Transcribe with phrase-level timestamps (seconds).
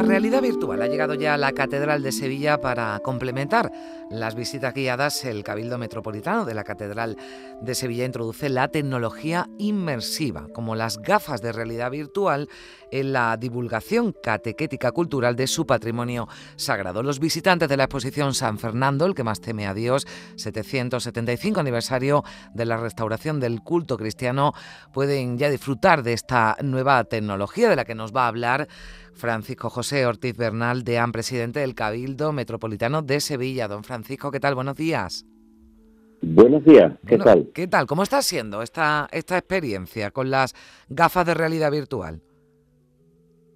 [0.00, 3.70] La realidad virtual ha llegado ya a la Catedral de Sevilla para complementar
[4.10, 5.26] las visitas guiadas.
[5.26, 7.18] El Cabildo Metropolitano de la Catedral
[7.60, 12.48] de Sevilla introduce la tecnología inmersiva, como las gafas de realidad virtual,
[12.90, 17.02] en la divulgación catequética cultural de su patrimonio sagrado.
[17.02, 22.24] Los visitantes de la exposición San Fernando, el que más teme a Dios, 775 aniversario
[22.54, 24.54] de la restauración del culto cristiano,
[24.94, 28.66] pueden ya disfrutar de esta nueva tecnología de la que nos va a hablar
[29.14, 33.68] Francisco José Ortiz Bernal, deán presidente del Cabildo Metropolitano de Sevilla.
[33.68, 34.54] Don Francisco, ¿qué tal?
[34.54, 35.26] Buenos días.
[36.22, 37.48] Buenos días, ¿qué tal?
[37.54, 37.86] ¿Qué tal?
[37.86, 40.54] ¿Cómo está siendo esta, esta experiencia con las
[40.88, 42.20] gafas de realidad virtual?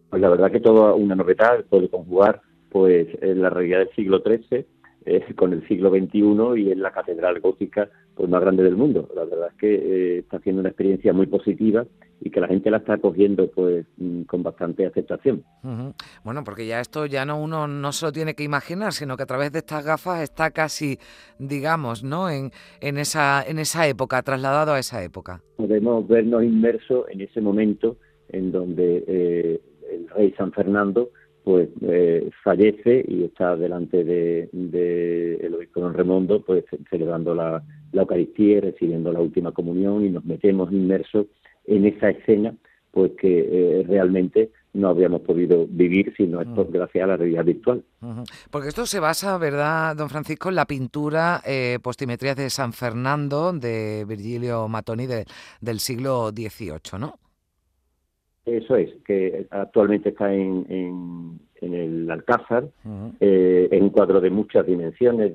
[0.08, 4.22] Pues la verdad que toda una novedad, puede conjugar pues en la realidad del siglo
[4.24, 4.66] XIII
[5.06, 9.08] eh, con el siglo XXI y en la catedral gótica pues más grande del mundo.
[9.14, 11.84] La verdad es que eh, está haciendo una experiencia muy positiva
[12.20, 15.44] y que la gente la está cogiendo pues mm, con bastante aceptación.
[16.24, 19.24] Bueno, porque ya esto ya no uno no se lo tiene que imaginar, sino que
[19.24, 20.98] a través de estas gafas está casi,
[21.38, 22.30] digamos, ¿no?
[22.30, 25.42] En, en esa en esa época, trasladado a esa época.
[25.56, 27.96] Podemos vernos inmersos en ese momento
[28.28, 29.60] en donde eh,
[29.92, 31.10] el rey San Fernando
[31.44, 37.62] pues eh, fallece y está delante de, de el obispo don Remondo pues celebrando la,
[37.92, 41.26] la Eucaristía y recibiendo la última comunión y nos metemos inmersos
[41.66, 42.54] en esa escena
[42.90, 43.40] pues que
[43.80, 46.72] eh, realmente no habríamos podido vivir si no es por, mm.
[46.72, 47.84] gracias a la realidad virtual.
[48.50, 53.52] Porque esto se basa, ¿verdad, don Francisco, en la pintura eh, Postimetrías de San Fernando
[53.52, 55.06] de Virgilio Matoni
[55.60, 57.18] del siglo XVIII, ¿no?
[58.46, 62.68] Eso es, que actualmente está en, en, el Alcázar,
[63.20, 65.32] eh, es un cuadro de muchas dimensiones,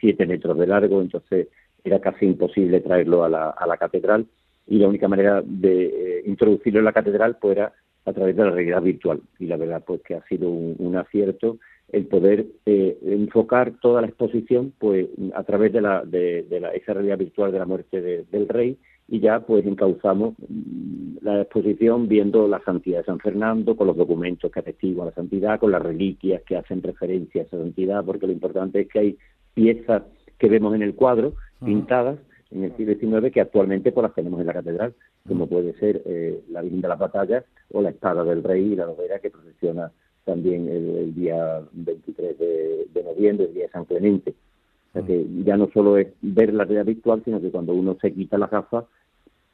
[0.00, 1.46] siete metros de largo, entonces
[1.84, 4.26] era casi imposible traerlo a la, a la catedral
[4.66, 7.72] y la única manera de eh, introducirlo en la catedral pues era
[8.04, 9.20] a través de la realidad virtual.
[9.38, 11.58] Y la verdad pues que ha sido un, acierto
[11.92, 16.94] el poder eh, enfocar toda la exposición pues a través de la de, la, esa
[16.94, 18.78] realidad virtual de la muerte del rey
[19.10, 23.96] y ya pues encauzamos mm, la exposición viendo la santidad de San Fernando con los
[23.96, 28.26] documentos que atestiguan la santidad con las reliquias que hacen referencia a esa santidad porque
[28.26, 29.18] lo importante es que hay
[29.52, 30.04] piezas
[30.38, 32.18] que vemos en el cuadro pintadas
[32.50, 34.94] en el siglo XIX que actualmente pues las tenemos en la catedral,
[35.26, 38.76] como puede ser eh, la Virgen de las Batallas o la espada del rey y
[38.76, 39.92] la novena que procesiona
[40.24, 44.34] también el, día 23 de, noviembre, el día de San Clemente.
[44.90, 47.96] O sea que ya no solo es ver la realidad virtual, sino que cuando uno
[48.00, 48.84] se quita las gafas,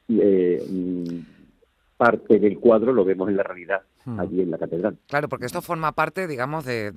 [0.09, 0.63] eh,
[1.97, 4.21] parte del cuadro lo vemos en la realidad hmm.
[4.21, 4.99] allí en la catedral.
[5.09, 6.93] Claro, porque esto forma parte, digamos, de, eh,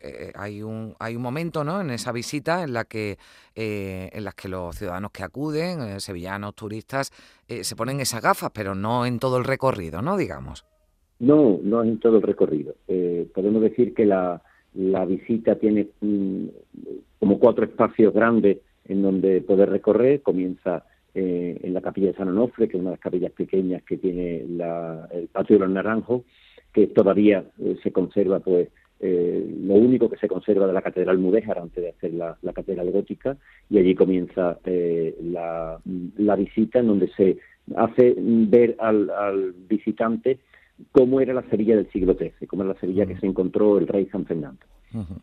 [0.00, 1.80] eh, hay un hay un momento, ¿no?
[1.80, 3.18] En esa visita en la que
[3.54, 7.10] eh, en las que los ciudadanos que acuden, sevillanos, turistas,
[7.46, 10.16] se ponen esas gafas, pero no en todo el recorrido, ¿no?
[10.16, 10.64] Digamos.
[11.18, 12.74] No, no en todo el recorrido.
[13.34, 14.42] podemos decir que la,
[14.74, 16.46] la visita tiene mm,
[17.20, 20.22] como cuatro espacios grandes en donde poder recorrer.
[20.22, 20.84] Comienza
[21.16, 23.98] eh, en la capilla de San Onofre, que es una de las capillas pequeñas que
[23.98, 26.22] tiene el patio de los Naranjos,
[26.72, 31.18] que todavía eh, se conserva, pues, eh, lo único que se conserva de la Catedral
[31.18, 33.36] Mudéjar antes de hacer la, Catedral Gótica,
[33.70, 35.78] y allí comienza la,
[36.36, 37.38] visita en donde se
[37.76, 40.40] hace ver al, visitante
[40.90, 43.86] cómo era la Sevilla del siglo XIII, cómo era la Sevilla que se encontró el
[43.86, 44.66] rey San Fernando.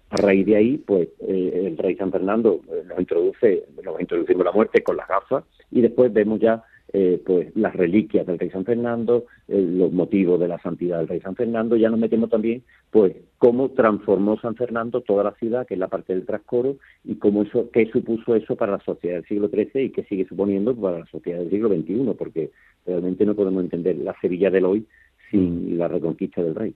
[0.09, 4.83] A raíz de ahí, pues el rey San Fernando nos introduce, nos introducimos la muerte
[4.83, 9.23] con las gafas y después vemos ya eh, pues las reliquias del rey San Fernando,
[9.47, 13.15] eh, los motivos de la santidad del rey San Fernando, ya nos metemos también pues
[13.37, 17.43] cómo transformó San Fernando toda la ciudad, que es la parte del trascoro, y cómo
[17.43, 20.99] eso, qué supuso eso para la sociedad del siglo XIII y qué sigue suponiendo para
[20.99, 22.51] la sociedad del siglo XXI, porque
[22.85, 24.85] realmente no podemos entender la Sevilla del hoy
[25.29, 26.75] sin la reconquista del rey.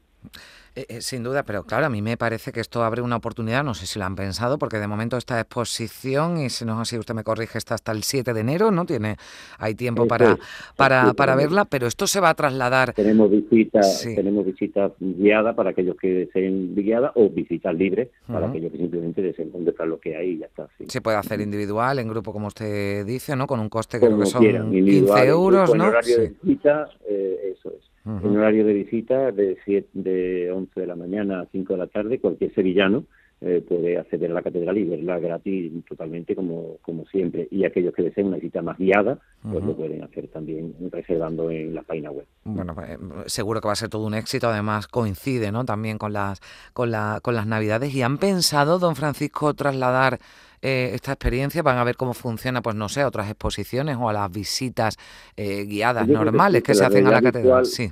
[0.77, 3.63] Eh, eh, sin duda, pero claro, a mí me parece que esto abre una oportunidad,
[3.63, 6.97] no sé si lo han pensado, porque de momento esta exposición, y si no si
[6.97, 8.85] usted me corrige, está hasta el 7 de enero, ¿no?
[8.85, 9.15] Tiene,
[9.57, 10.37] hay tiempo para,
[10.75, 12.91] para, para verla, pero esto se va a trasladar.
[12.91, 18.69] Tenemos visitas, tenemos visitas guiadas para aquellos que deseen guiadas o visitas libres para aquellos
[18.73, 20.67] que simplemente deseen contemplar lo que hay y ya está.
[20.89, 23.47] Se puede hacer individual, en grupo, como usted dice, ¿no?
[23.47, 25.85] Con un coste que creo que son 15 euros, ¿no?
[25.85, 27.94] horario de visita, eh, eso es.
[28.05, 31.87] En horario de visita de, siete, de 11 de la mañana a 5 de la
[31.87, 33.05] tarde, cualquier sevillano
[33.41, 37.47] eh, puede acceder a la catedral y verla gratis totalmente como, como siempre.
[37.51, 41.75] Y aquellos que deseen una visita más guiada, pues lo pueden hacer también reservando en
[41.75, 42.25] la página web.
[42.45, 44.47] Bueno, pues, seguro que va a ser todo un éxito.
[44.47, 45.65] Además coincide, ¿no?
[45.65, 46.39] También con las
[46.73, 47.93] con la, con las Navidades.
[47.93, 50.19] ¿Y han pensado, don Francisco, trasladar
[50.65, 51.61] eh, esta experiencia?
[51.61, 54.97] ¿Van a ver cómo funciona, pues no sé, a otras exposiciones o a las visitas
[55.37, 57.65] eh, guiadas normales que, se hacen a la catedral?
[57.65, 57.91] Sí.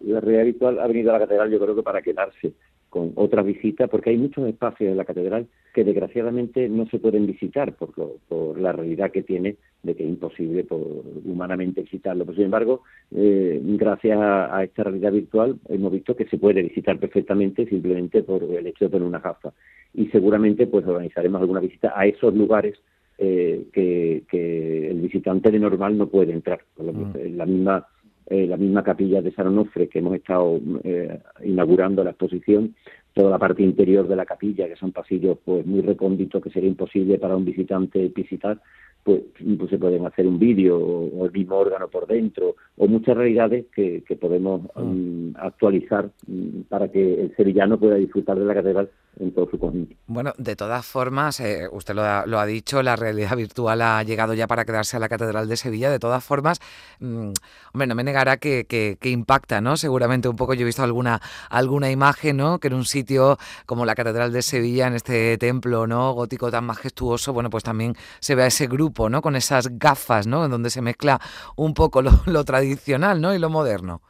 [0.00, 2.52] La realidad habitual ha venido a la catedral, yo creo que para quedarse
[2.90, 7.26] con otras visitas, porque hay muchos espacios en la catedral que desgraciadamente no se pueden
[7.26, 7.92] visitar por,
[8.28, 10.80] por la realidad que tiene de que es imposible por,
[11.24, 12.24] humanamente visitarlo.
[12.24, 12.82] Pero, sin embargo,
[13.14, 18.42] eh, gracias a, esta realidad virtual hemos visto que se puede visitar perfectamente simplemente por
[18.42, 19.52] el hecho de poner una gafa.
[19.94, 22.78] Y seguramente pues organizaremos alguna visita a esos lugares
[23.18, 26.60] eh, que, que, el visitante de normal no puede entrar.
[26.76, 27.36] Mm.
[27.36, 27.86] La misma
[28.30, 32.74] eh, la misma capilla de San Onofre que hemos estado eh, inaugurando la exposición,
[33.14, 36.68] toda la parte interior de la capilla, que son pasillos pues muy recónditos que sería
[36.68, 38.60] imposible para un visitante visitar,
[39.08, 39.22] pues,
[39.56, 43.64] pues se pueden hacer un vídeo o, el mismo órgano por dentro, o muchas realidades
[43.74, 44.82] que, podemos ah.
[44.82, 49.58] mm, actualizar mm, para que el sevillano pueda disfrutar de la catedral en todo su
[49.58, 49.94] conjunto.
[50.06, 54.02] Bueno, de todas formas, eh, usted lo ha, lo ha, dicho, la realidad virtual ha
[54.02, 55.90] llegado ya para quedarse a la Catedral de Sevilla.
[55.90, 56.60] De todas formas,
[57.00, 57.32] mm,
[57.72, 59.76] hombre, no me negará que, que, impacta, ¿no?
[59.76, 61.20] Seguramente un poco, yo he visto alguna,
[61.50, 62.58] alguna imagen, ¿no?
[62.58, 66.12] Que en un sitio como la Catedral de Sevilla, en este templo, ¿no?
[66.12, 69.22] Gótico tan majestuoso, bueno, pues también se ve a ese grupo, ¿no?
[69.22, 70.44] Con esas gafas, ¿no?
[70.44, 71.20] En donde se mezcla
[71.56, 73.34] un poco lo, tradicional, ¿no?
[73.34, 74.00] Y lo moderno.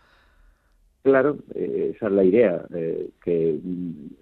[1.02, 3.58] Claro, eh, esa es la idea, eh, que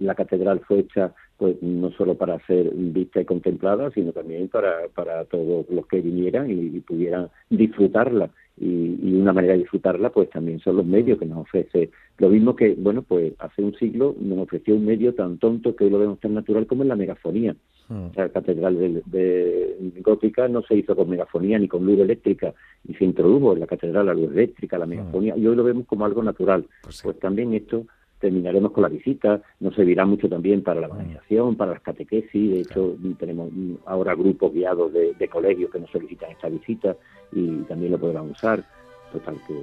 [0.01, 4.89] la catedral fue hecha pues no solo para ser vista y contemplada, sino también para,
[4.95, 10.61] para todos los que vinieran y pudieran disfrutarla y, una manera de disfrutarla pues también
[10.61, 11.91] son los medios que nos ofrece.
[12.19, 15.85] Lo mismo que bueno pues hace un siglo nos ofreció un medio tan tonto que
[15.85, 17.57] hoy lo vemos tan natural como en la megafonía.
[17.89, 18.09] Hmm.
[18.17, 22.53] la catedral de, gótica no se hizo con megafonía ni con luz eléctrica
[22.85, 24.91] y se introdujo en la catedral la luz eléctrica la hmm.
[24.91, 26.67] megafonía y hoy lo vemos como algo natural.
[26.83, 27.87] Pues, pues también esto
[28.19, 32.61] terminaremos con la visita, nos servirá mucho también para la organización, para las catequesis, de
[32.61, 33.51] hecho tenemos
[33.85, 36.97] ahora grupos guiados de, de colegios que nos solicitan esta visita
[37.33, 38.65] y también lo podrán usar,
[39.13, 39.55] total que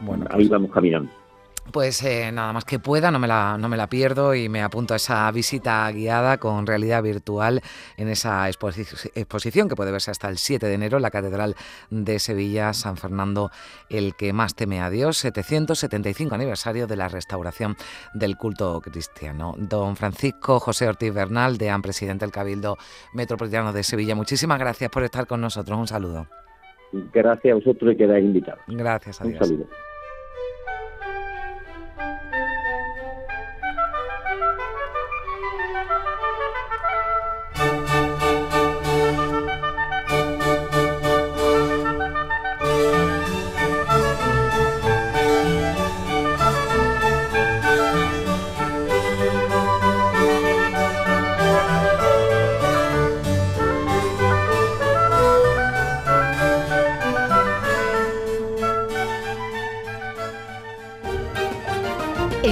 [0.00, 1.10] bueno, ahí pues vamos caminando.
[1.72, 4.62] Pues eh, nada más que pueda, no me, la, no me la pierdo y me
[4.62, 7.60] apunto a esa visita guiada con realidad virtual
[7.96, 11.54] en esa exposición que puede verse hasta el 7 de enero en la Catedral
[11.90, 13.50] de Sevilla, San Fernando,
[13.88, 17.76] el que más teme a Dios, 775 aniversario de la restauración
[18.14, 19.54] del culto cristiano.
[19.56, 22.76] Don Francisco José Ortiz Bernal, deán presidente del Cabildo
[23.14, 25.78] Metropolitano de Sevilla, muchísimas gracias por estar con nosotros.
[25.78, 26.26] Un saludo.
[27.12, 28.62] Gracias a vosotros y quedáis invitados.
[28.66, 29.66] Gracias a Un saludo.